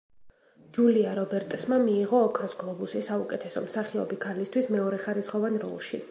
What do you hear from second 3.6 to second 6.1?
მსახიობი ქალისთვის მეორეხარისხოვან როლში.